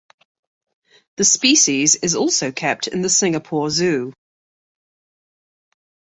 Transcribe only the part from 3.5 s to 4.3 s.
Zoo.